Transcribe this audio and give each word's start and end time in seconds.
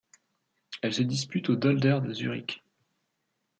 Elle 0.81 0.95
se 0.95 1.03
dispute 1.03 1.49
au 1.51 1.55
Dolder 1.55 1.99
de 2.03 2.11
Zurich. 2.11 2.63